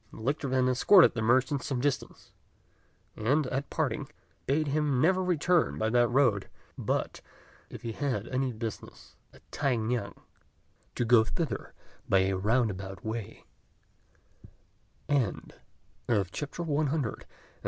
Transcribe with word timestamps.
The 0.11 0.19
lictor 0.19 0.47
then 0.49 0.67
escorted 0.67 1.13
the 1.13 1.21
merchant 1.21 1.61
some 1.61 1.79
distance; 1.79 2.31
and, 3.15 3.45
at 3.45 3.69
parting, 3.69 4.07
bade 4.47 4.65
him 4.69 4.99
never 4.99 5.23
return 5.23 5.77
by 5.77 5.91
that 5.91 6.07
road, 6.07 6.49
but, 6.75 7.21
if 7.69 7.83
he 7.83 7.91
had 7.91 8.27
any 8.29 8.51
business 8.51 9.15
at 9.31 9.43
T'ai 9.51 9.77
ngan, 9.77 10.15
to 10.95 11.05
go 11.05 11.23
thither 11.23 11.75
by 12.09 12.21
a 12.21 12.35
roundabout 12.35 13.05
way. 13.05 13.45